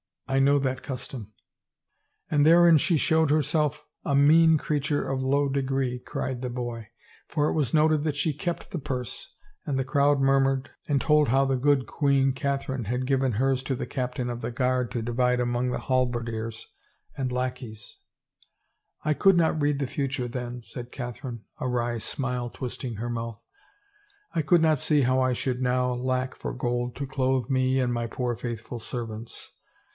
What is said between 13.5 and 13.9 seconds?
to the